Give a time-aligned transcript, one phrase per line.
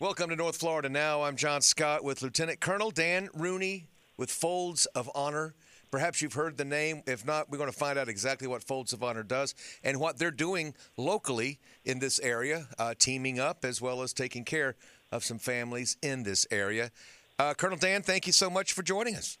[0.00, 1.22] Welcome to North Florida Now.
[1.22, 5.54] I'm John Scott with Lieutenant Colonel Dan Rooney with Folds of Honor.
[5.90, 7.02] Perhaps you've heard the name.
[7.08, 10.16] If not, we're going to find out exactly what Folds of Honor does and what
[10.16, 14.76] they're doing locally in this area, uh, teaming up as well as taking care
[15.10, 16.92] of some families in this area.
[17.36, 19.36] Uh, Colonel Dan, thank you so much for joining us.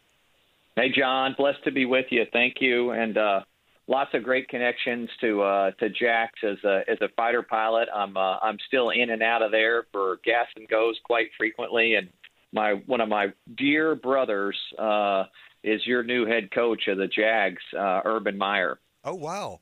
[0.74, 1.36] Hey, John.
[1.38, 2.24] Blessed to be with you.
[2.32, 2.90] Thank you.
[2.90, 3.42] And uh,
[3.88, 7.88] lots of great connections to uh, to Jax as a as a fighter pilot.
[7.92, 11.94] I'm uh, I'm still in and out of there for gas and goes quite frequently,
[11.94, 12.08] and
[12.52, 15.24] my one of my dear brothers uh,
[15.64, 18.78] is your new head coach of the Jags, uh, Urban Meyer.
[19.02, 19.60] Oh wow!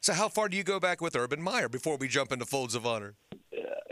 [0.00, 2.74] So how far do you go back with Urban Meyer before we jump into folds
[2.74, 3.14] of honor?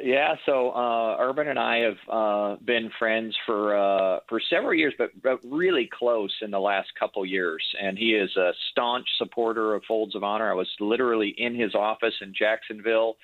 [0.09, 4.95] Yeah, so uh, Urban and I have uh, been friends for uh, for several years,
[4.97, 7.62] but, but really close in the last couple years.
[7.78, 10.50] And he is a staunch supporter of Folds of Honor.
[10.50, 13.17] I was literally in his office in Jacksonville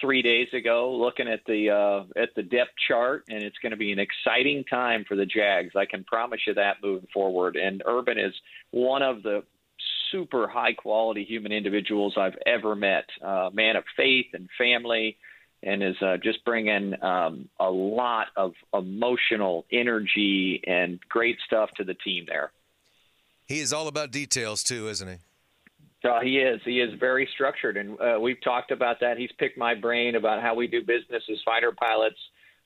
[0.00, 3.76] three days ago, looking at the uh, at the depth chart, and it's going to
[3.76, 5.76] be an exciting time for the Jags.
[5.76, 7.56] I can promise you that moving forward.
[7.56, 8.32] And Urban is
[8.70, 9.42] one of the
[10.10, 13.04] super high quality human individuals I've ever met.
[13.22, 15.18] Uh, man of faith and family
[15.62, 21.84] and is uh, just bringing um, a lot of emotional energy and great stuff to
[21.84, 22.52] the team there.
[23.46, 25.16] He is all about details too, isn't he?
[26.08, 26.60] Uh, he is.
[26.64, 29.18] He is very structured, and uh, we've talked about that.
[29.18, 32.16] He's picked my brain about how we do business as fighter pilots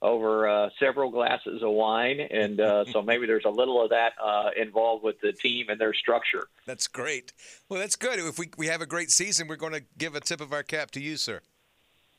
[0.02, 4.12] over uh, several glasses of wine, and uh, so maybe there's a little of that
[4.22, 6.48] uh, involved with the team and their structure.
[6.66, 7.32] That's great.
[7.68, 8.18] Well, that's good.
[8.18, 10.62] If we we have a great season, we're going to give a tip of our
[10.62, 11.40] cap to you, sir.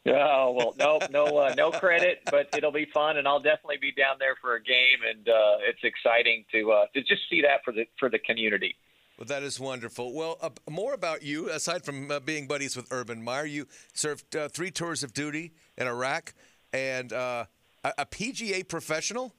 [0.10, 3.92] Oh well, no, no, uh, no credit, but it'll be fun, and I'll definitely be
[3.92, 7.64] down there for a game, and uh, it's exciting to uh, to just see that
[7.66, 8.76] for the for the community.
[9.18, 10.14] Well, that is wonderful.
[10.14, 14.36] Well, uh, more about you, aside from uh, being buddies with Urban Meyer, you served
[14.36, 16.34] uh, three tours of duty in Iraq,
[16.72, 17.48] and a,
[17.84, 19.34] a PGA professional.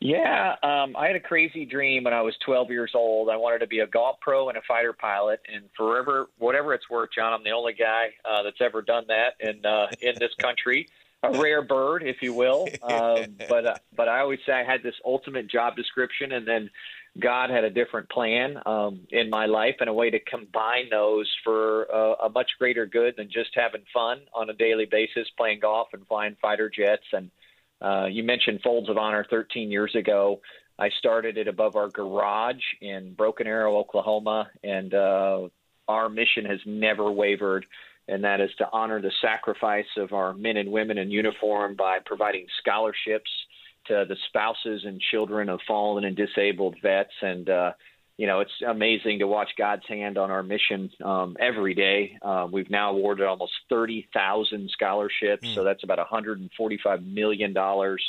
[0.00, 3.28] Yeah, um, I had a crazy dream when I was 12 years old.
[3.28, 6.88] I wanted to be a golf pro and a fighter pilot, and forever, whatever it's
[6.88, 10.34] worth, John, I'm the only guy uh, that's ever done that in uh, in this
[10.38, 10.88] country.
[11.22, 12.66] A rare bird, if you will.
[12.82, 16.70] Um, but uh, but I always say I had this ultimate job description, and then
[17.18, 21.30] God had a different plan um, in my life and a way to combine those
[21.44, 25.60] for uh, a much greater good than just having fun on a daily basis, playing
[25.60, 27.30] golf and flying fighter jets and
[27.80, 30.40] uh, you mentioned Folds of Honor 13 years ago.
[30.78, 35.48] I started it above our garage in Broken Arrow, Oklahoma, and uh,
[35.88, 37.66] our mission has never wavered,
[38.08, 41.98] and that is to honor the sacrifice of our men and women in uniform by
[42.04, 43.30] providing scholarships
[43.86, 47.72] to the spouses and children of fallen and disabled vets and uh,
[48.20, 52.18] you know, it's amazing to watch God's hand on our mission um, every day.
[52.20, 55.54] Uh, we've now awarded almost 30,000 scholarships, mm.
[55.54, 58.04] so that's about 145 million dollars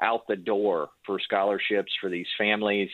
[0.00, 2.90] out the door for scholarships for these families.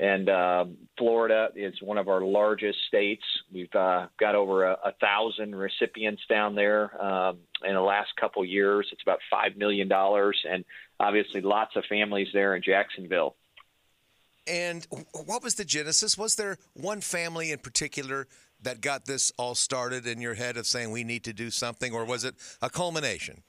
[0.00, 0.64] And uh,
[0.96, 3.22] Florida is one of our largest states.
[3.54, 8.44] We've uh, got over a, a thousand recipients down there um, in the last couple
[8.44, 8.88] years.
[8.90, 10.64] It's about five million dollars, and
[10.98, 13.36] obviously lots of families there in Jacksonville.
[14.48, 14.86] And
[15.26, 16.16] what was the genesis?
[16.16, 18.26] Was there one family in particular
[18.62, 21.92] that got this all started in your head of saying we need to do something,
[21.92, 23.42] or was it a culmination?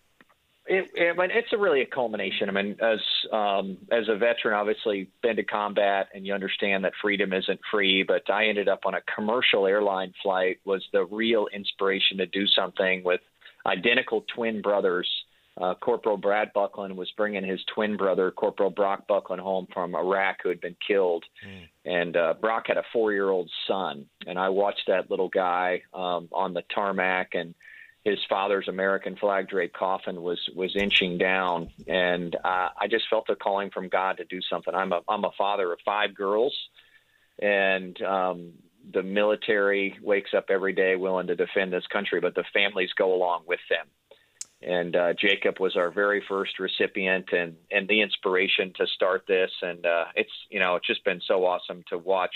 [0.67, 2.47] It, it, it's a really a culmination.
[2.47, 2.99] I mean, as
[3.33, 8.03] um, as a veteran, obviously been to combat, and you understand that freedom isn't free.
[8.03, 10.59] But I ended up on a commercial airline flight.
[10.65, 13.21] Was the real inspiration to do something with
[13.65, 15.09] identical twin brothers
[15.59, 20.37] uh, Corporal Brad Bucklin was bringing his twin brother, Corporal Brock Bucklin, home from Iraq,
[20.41, 21.25] who had been killed.
[21.45, 21.69] Mm.
[21.85, 26.53] And uh, Brock had a four-year-old son, and I watched that little guy um, on
[26.53, 27.55] the tarmac, and
[28.05, 33.29] his father's American flag draped coffin was was inching down, and uh, I just felt
[33.29, 34.73] a calling from God to do something.
[34.73, 36.55] I'm a I'm a father of five girls,
[37.37, 38.53] and um,
[38.93, 43.13] the military wakes up every day willing to defend this country, but the families go
[43.13, 43.87] along with them
[44.61, 49.51] and uh, Jacob was our very first recipient and and the inspiration to start this
[49.61, 52.33] and uh, it's you know it's just been so awesome to watch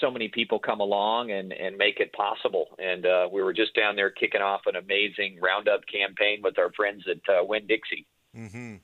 [0.00, 2.66] so many people come along and and make it possible.
[2.78, 6.72] And uh, we were just down there kicking off an amazing roundup campaign with our
[6.72, 8.06] friends at uh, Winn Dixie.
[8.36, 8.76] Mm-hmm.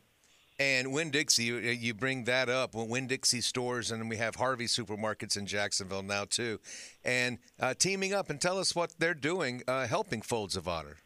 [0.58, 2.70] And Winn Dixie, you, you bring that up.
[2.75, 6.61] Winn Dixie stores, and we have Harvey supermarkets in Jacksonville now too,
[7.05, 8.31] and uh, teaming up.
[8.31, 10.96] And tell us what they're doing, uh, helping Folds of Honor.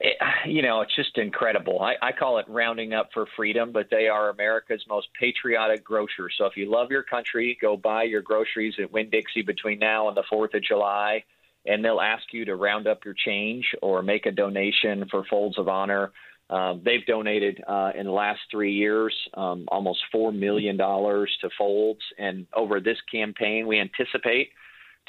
[0.00, 0.16] It,
[0.46, 1.80] you know, it's just incredible.
[1.80, 6.30] I, I call it rounding up for freedom, but they are America's most patriotic grocer.
[6.36, 10.08] So if you love your country, go buy your groceries at Winn Dixie between now
[10.08, 11.24] and the Fourth of July,
[11.66, 15.58] and they'll ask you to round up your change or make a donation for Folds
[15.58, 16.12] of Honor.
[16.50, 22.00] Um, they've donated uh, in the last three years um, almost $4 million to Folds.
[22.18, 24.50] And over this campaign, we anticipate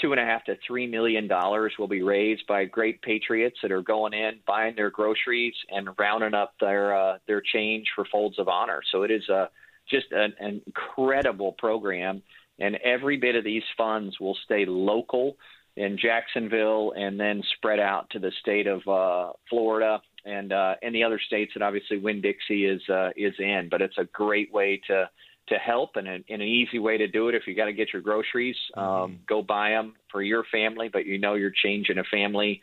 [0.01, 3.71] two and a half to three million dollars will be raised by great patriots that
[3.71, 8.39] are going in, buying their groceries, and rounding up their uh, their change for Folds
[8.39, 8.81] of Honor.
[8.91, 9.47] So it is a uh,
[9.89, 12.21] just an, an incredible program,
[12.59, 15.37] and every bit of these funds will stay local
[15.75, 20.93] in Jacksonville and then spread out to the state of uh, Florida and uh, and
[20.93, 23.67] the other states that obviously Winn Dixie is uh, is in.
[23.71, 25.09] But it's a great way to
[25.49, 27.35] to help and an, and an easy way to do it.
[27.35, 29.13] If you got to get your groceries, um, mm-hmm.
[29.27, 30.89] go buy them for your family.
[30.91, 32.61] But you know you're changing a family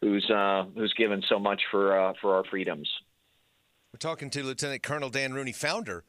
[0.00, 2.88] who's uh, who's given so much for uh, for our freedoms.
[3.92, 6.04] We're talking to Lieutenant Colonel Dan Rooney, founder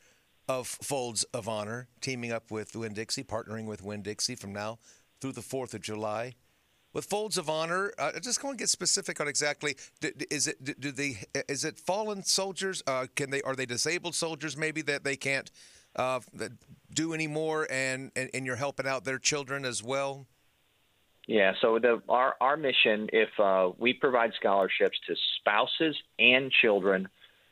[0.47, 4.79] of Folds of Honor, teaming up with Winn Dixie, partnering with Winn Dixie from now
[5.19, 6.35] through the Fourth of July
[6.93, 7.93] with folds of honor.
[7.97, 9.75] Uh, just go and get specific on exactly.
[10.29, 12.83] Is it do they is it fallen soldiers?
[12.85, 15.49] Uh, can they are they disabled soldiers maybe that they can't
[15.95, 16.19] uh,
[16.93, 20.27] do anymore, and, and and you're helping out their children as well.
[21.27, 27.07] Yeah, so the our our mission, if uh, we provide scholarships to spouses and children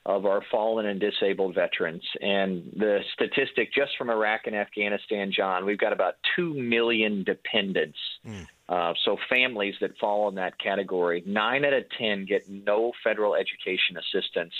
[0.06, 2.04] of our fallen and disabled veterans.
[2.22, 7.98] And the statistic just from Iraq and Afghanistan, John, we've got about 2 million dependents.
[8.26, 8.48] Mm.
[8.68, 13.36] Uh, so families that fall in that category, nine out of 10 get no federal
[13.36, 14.54] education assistance.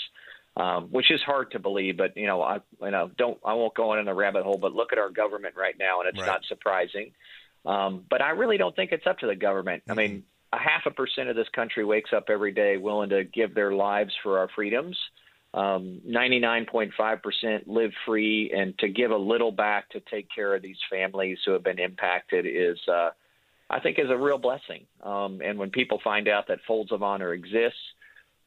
[0.56, 3.74] Um, which is hard to believe, but you know, I you know don't I won't
[3.74, 6.18] go on in a rabbit hole, but look at our government right now, and it's
[6.18, 6.26] right.
[6.26, 7.12] not surprising.
[7.64, 9.84] Um, but I really don't think it's up to the government.
[9.84, 9.92] Mm-hmm.
[9.92, 13.24] I mean, a half a percent of this country wakes up every day willing to
[13.24, 14.96] give their lives for our freedoms.
[15.52, 20.78] Um, 99.5% live free, and to give a little back to take care of these
[20.88, 23.10] families who have been impacted is, uh,
[23.68, 24.86] I think, is a real blessing.
[25.02, 27.80] Um, and when people find out that Folds of Honor exists,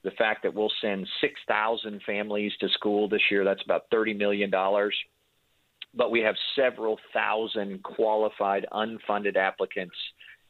[0.03, 4.51] the fact that we'll send 6,000 families to school this year, that's about $30 million.
[5.95, 9.95] But we have several thousand qualified unfunded applicants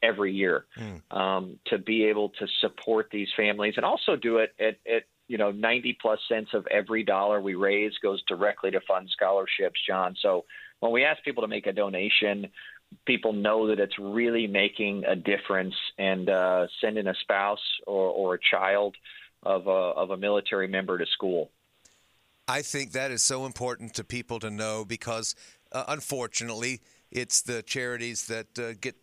[0.02, 1.16] every year mm.
[1.16, 5.38] um, to be able to support these families and also do it at, at you
[5.38, 10.14] know, 90 plus cents of every dollar we raise goes directly to fund scholarships, John.
[10.20, 10.44] So
[10.80, 12.48] when we ask people to make a donation,
[13.06, 18.34] people know that it's really making a difference and uh, sending a spouse or, or
[18.34, 18.96] a child
[19.44, 21.50] of a, of a military member to school.
[22.46, 25.34] I think that is so important to people to know because,
[25.72, 26.80] uh, unfortunately,
[27.10, 28.96] it's the charities that uh, get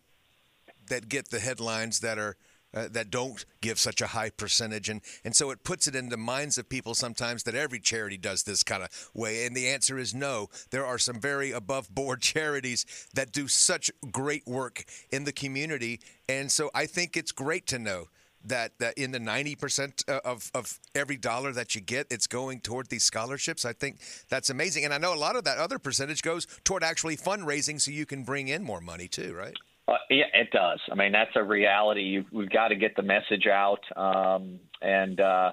[0.88, 2.36] that get the headlines that are
[2.74, 4.88] uh, that don't give such a high percentage.
[4.88, 8.16] And, and so it puts it in the minds of people sometimes that every charity
[8.16, 9.44] does this kind of way.
[9.44, 10.48] And the answer is no.
[10.70, 16.00] There are some very above board charities that do such great work in the community.
[16.28, 18.06] And so I think it's great to know
[18.44, 22.60] that, that in the 90% uh, of, of every dollar that you get, it's going
[22.60, 23.64] toward these scholarships.
[23.64, 23.98] I think
[24.28, 24.84] that's amazing.
[24.84, 28.06] And I know a lot of that other percentage goes toward actually fundraising so you
[28.06, 29.54] can bring in more money too, right?
[29.88, 30.80] Uh, yeah, it does.
[30.90, 32.02] I mean, that's a reality.
[32.02, 33.80] You, we've got to get the message out.
[33.96, 35.52] Um, and, uh,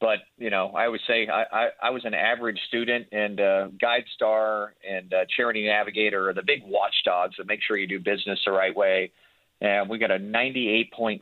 [0.00, 3.68] but you know, I always say I, I, I was an average student, and uh,
[3.76, 8.38] GuideStar and uh, Charity Navigator are the big watchdogs that make sure you do business
[8.46, 9.12] the right way.
[9.62, 11.20] And we got a 98.6,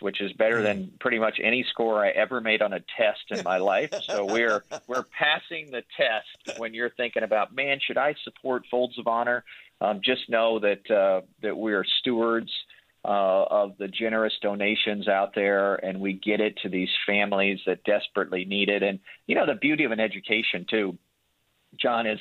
[0.00, 1.00] which is better than mm.
[1.00, 3.92] pretty much any score I ever made on a test in my life.
[4.04, 8.98] So we're we're passing the test when you're thinking about, man, should I support Folds
[8.98, 9.44] of Honor?
[9.80, 12.50] Um, just know that uh, that we are stewards
[13.04, 17.82] uh, of the generous donations out there, and we get it to these families that
[17.82, 18.84] desperately need it.
[18.84, 20.96] And you know, the beauty of an education too,
[21.76, 22.20] John, is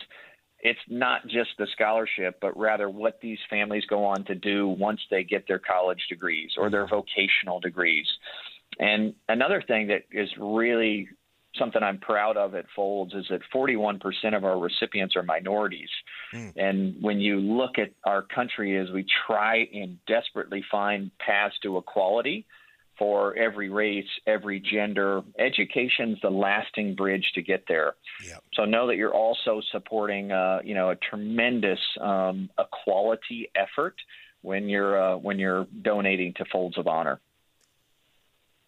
[0.61, 5.01] it's not just the scholarship, but rather what these families go on to do once
[5.09, 8.05] they get their college degrees or their vocational degrees.
[8.79, 11.09] And another thing that is really
[11.55, 13.99] something I'm proud of at Folds is that 41%
[14.35, 15.89] of our recipients are minorities.
[16.33, 16.53] Mm.
[16.55, 21.77] And when you look at our country as we try and desperately find paths to
[21.77, 22.45] equality
[23.01, 27.95] for every race, every gender, education's the lasting bridge to get there.
[28.23, 28.43] Yep.
[28.53, 33.95] So know that you're also supporting, uh, you know, a tremendous um, equality effort
[34.43, 37.19] when you're uh, when you're donating to Folds of Honor.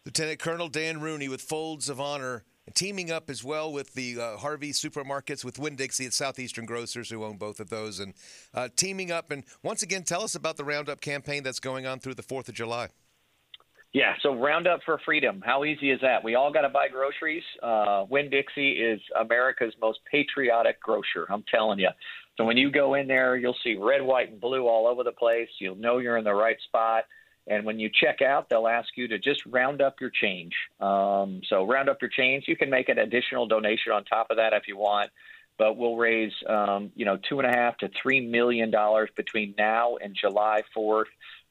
[0.04, 4.38] Lieutenant Colonel Dan Rooney with Folds of Honor teaming up as well with the uh,
[4.38, 8.16] Harvey supermarkets with Winn Dixie at Southeastern Grocers, who own both of those, and
[8.56, 9.30] uh, teaming up.
[9.30, 12.50] And once again, tell us about the Roundup campaign that's going on through the 4th
[12.50, 12.88] of July.
[13.94, 15.42] Yeah, so Roundup for Freedom.
[15.46, 16.24] How easy is that?
[16.24, 17.44] We all got to buy groceries.
[17.62, 21.28] Uh, Winn Dixie is America's most patriotic grocer.
[21.30, 21.90] I'm telling you.
[22.36, 25.12] So when you go in there, you'll see red, white, and blue all over the
[25.12, 25.50] place.
[25.60, 27.04] You'll know you're in the right spot.
[27.46, 30.54] And when you check out, they'll ask you to just round up your change.
[30.80, 32.46] Um, so round up your change.
[32.48, 35.12] You can make an additional donation on top of that if you want,
[35.60, 39.54] but we'll raise, um, you know, two and a half to three million dollars between
[39.58, 41.06] now and July 4th.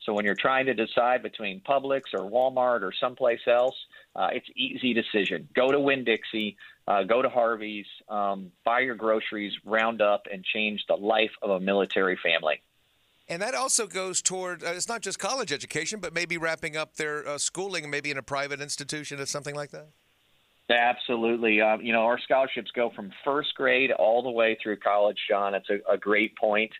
[0.05, 3.77] So when you're trying to decide between Publix or Walmart or someplace else,
[4.17, 5.49] uh, it's easy decision.
[5.55, 6.57] Go to Winn Dixie,
[6.89, 11.51] uh, go to Harvey's, um, buy your groceries, round up, and change the life of
[11.51, 12.61] a military family.
[13.29, 16.97] And that also goes toward, uh, it's not just college education, but maybe wrapping up
[16.97, 19.87] their uh, schooling, maybe in a private institution or something like that?
[20.69, 21.61] Absolutely.
[21.61, 25.55] Uh, you know, our scholarships go from first grade all the way through college, John.
[25.55, 26.73] It's a, a great point.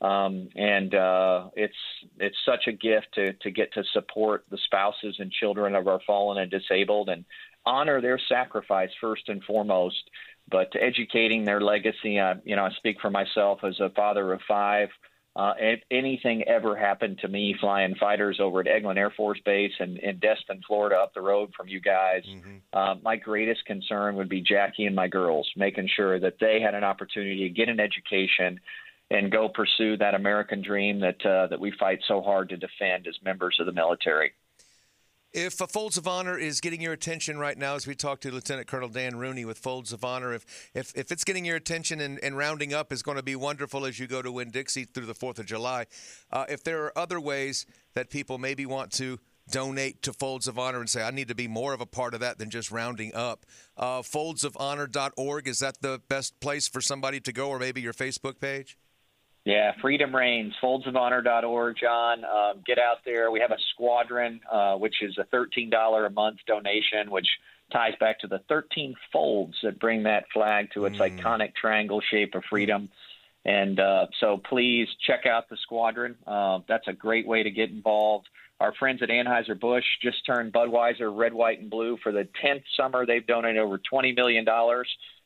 [0.00, 1.74] Um, and uh, it's
[2.20, 6.00] it's such a gift to to get to support the spouses and children of our
[6.06, 7.24] fallen and disabled and
[7.66, 10.10] honor their sacrifice first and foremost.
[10.50, 14.40] But educating their legacy, uh, you know, I speak for myself as a father of
[14.46, 14.88] five.
[15.36, 19.72] Uh, if anything ever happened to me flying fighters over at Eglin Air Force Base
[19.78, 22.56] and in Destin, Florida, up the road from you guys, mm-hmm.
[22.72, 26.74] uh, my greatest concern would be Jackie and my girls, making sure that they had
[26.74, 28.58] an opportunity to get an education
[29.10, 33.06] and go pursue that American dream that uh, that we fight so hard to defend
[33.06, 34.32] as members of the military.
[35.32, 38.66] If Folds of Honor is getting your attention right now, as we talk to Lieutenant
[38.66, 42.18] Colonel Dan Rooney with Folds of Honor, if if, if it's getting your attention and,
[42.20, 45.04] and rounding up is going to be wonderful as you go to Winn Dixie through
[45.04, 45.86] the 4th of July,
[46.32, 49.18] uh, if there are other ways that people maybe want to
[49.50, 52.14] donate to Folds of Honor and say, I need to be more of a part
[52.14, 53.44] of that than just rounding up,
[53.76, 58.40] uh, foldsofhonor.org, is that the best place for somebody to go or maybe your Facebook
[58.40, 58.78] page?
[59.48, 62.22] Yeah, Freedom Reigns, foldsofhonor.org, John.
[62.22, 63.30] Um, get out there.
[63.30, 67.26] We have a squadron, uh, which is a $13 a month donation, which
[67.72, 71.18] ties back to the 13 folds that bring that flag to its mm.
[71.18, 72.90] iconic triangle shape of freedom.
[73.46, 76.16] And uh, so please check out the squadron.
[76.26, 78.28] Uh, that's a great way to get involved.
[78.60, 83.06] Our friends at Anheuser-Busch just turned Budweiser red, white, and blue for the 10th summer.
[83.06, 84.44] They've donated over $20 million.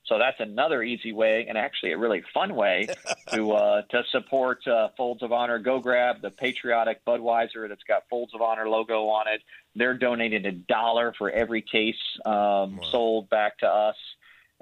[0.06, 2.88] So that's another easy way, and actually a really fun way
[3.32, 5.58] to uh, to support uh, Folds of Honor.
[5.58, 9.42] Go grab the patriotic Budweiser that's got Folds of Honor logo on it.
[9.76, 11.94] They're donating a dollar for every case
[12.26, 12.78] um, wow.
[12.90, 13.96] sold back to us,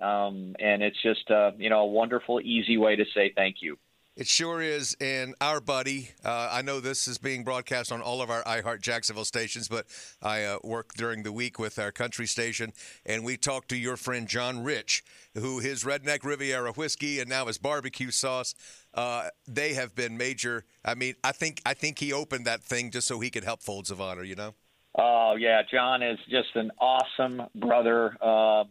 [0.01, 3.79] um, and it's just uh, you know a wonderful, easy way to say thank you.
[4.21, 4.95] It sure is.
[5.01, 8.83] And our buddy, uh, I know this is being broadcast on all of our iHeart
[8.83, 9.87] Jacksonville stations, but
[10.21, 12.75] I uh, work during the week with our country station,
[13.07, 17.47] and we talked to your friend John Rich, who his Redneck Riviera whiskey and now
[17.47, 18.55] his barbecue sauce.
[18.93, 20.67] Uh, they have been major.
[20.85, 23.63] I mean, I think I think he opened that thing just so he could help
[23.63, 24.23] Folds of Honor.
[24.23, 24.55] You know.
[24.99, 28.23] Oh yeah, John is just an awesome brother.
[28.23, 28.69] Um,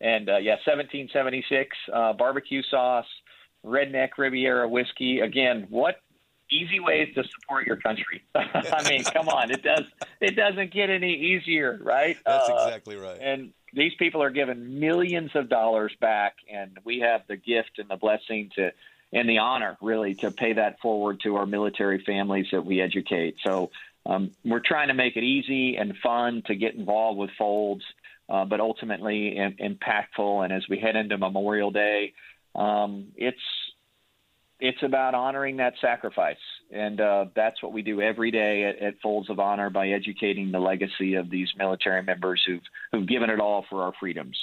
[0.00, 3.06] and uh, yeah, 1776 uh, barbecue sauce
[3.64, 5.20] Redneck Riviera whiskey.
[5.20, 6.00] Again, what
[6.52, 8.22] easy ways to support your country.
[8.34, 9.84] I mean, come on, it does
[10.20, 12.16] it doesn't get any easier, right?
[12.26, 13.18] That's uh, exactly right.
[13.20, 17.88] And these people are given millions of dollars back, and we have the gift and
[17.88, 18.72] the blessing to
[19.14, 23.36] and the honor, really, to pay that forward to our military families that we educate.
[23.44, 23.70] So
[24.06, 27.84] um, we're trying to make it easy and fun to get involved with Folds,
[28.30, 30.44] uh, but ultimately in, impactful.
[30.44, 32.14] And as we head into Memorial Day,
[32.54, 33.38] um, it's
[34.60, 36.36] it's about honoring that sacrifice,
[36.70, 40.52] and uh, that's what we do every day at, at Folds of Honor by educating
[40.52, 44.36] the legacy of these military members who've who've given it all for our freedoms.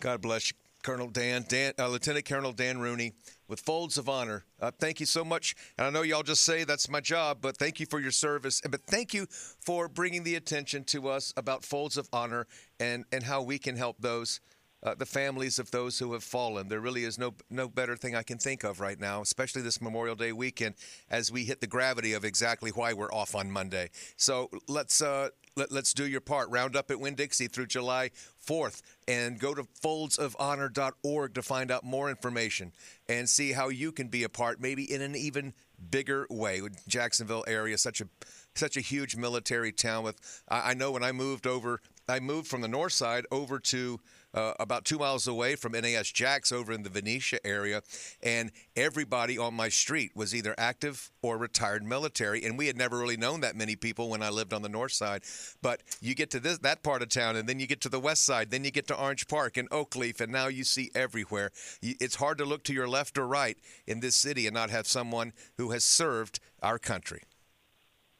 [0.00, 3.12] God bless you, Colonel Dan, Dan uh, Lieutenant Colonel Dan Rooney
[3.48, 4.44] with Folds of Honor.
[4.60, 5.54] Uh, thank you so much.
[5.78, 8.60] And I know y'all just say that's my job, but thank you for your service.
[8.68, 12.46] But thank you for bringing the attention to us about Folds of Honor
[12.80, 14.40] and, and how we can help those
[14.86, 16.68] uh, the families of those who have fallen.
[16.68, 19.82] There really is no no better thing I can think of right now, especially this
[19.82, 20.76] Memorial Day weekend,
[21.10, 23.90] as we hit the gravity of exactly why we're off on Monday.
[24.16, 26.48] So let's uh, let, us do your part.
[26.50, 28.10] Round up at Winn Dixie through July
[28.46, 32.72] 4th, and go to foldsofhonor.org to find out more information
[33.08, 35.52] and see how you can be a part, maybe in an even
[35.90, 36.60] bigger way.
[36.86, 38.08] Jacksonville area, such a
[38.54, 40.04] such a huge military town.
[40.04, 43.58] With I, I know when I moved over, I moved from the north side over
[43.58, 43.98] to
[44.36, 47.82] uh, about two miles away from NAS Jax over in the Venetia area,
[48.22, 52.98] and everybody on my street was either active or retired military, and we had never
[52.98, 55.22] really known that many people when I lived on the north side.
[55.62, 57.98] But you get to this that part of town, and then you get to the
[57.98, 61.50] west side, then you get to Orange Park and Oakleaf, and now you see everywhere.
[61.80, 64.86] It's hard to look to your left or right in this city and not have
[64.86, 67.22] someone who has served our country.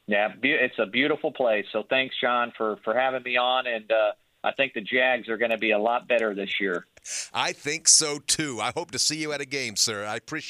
[0.07, 1.65] Yeah, it's a beautiful place.
[1.73, 4.11] So thanks, John, for for having me on, and uh,
[4.43, 6.85] I think the Jags are going to be a lot better this year.
[7.33, 8.59] I think so too.
[8.61, 10.05] I hope to see you at a game, sir.
[10.05, 10.45] I appreciate.